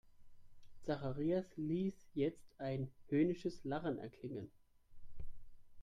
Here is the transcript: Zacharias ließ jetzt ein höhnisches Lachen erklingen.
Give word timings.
Zacharias 0.83 1.45
ließ 1.57 1.93
jetzt 2.15 2.49
ein 2.57 2.89
höhnisches 3.09 3.63
Lachen 3.63 3.99
erklingen. 3.99 4.49